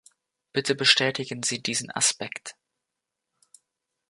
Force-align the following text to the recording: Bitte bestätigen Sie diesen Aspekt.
Bitte 0.51 0.73
bestätigen 0.73 1.43
Sie 1.43 1.61
diesen 1.61 1.91
Aspekt. 1.91 2.55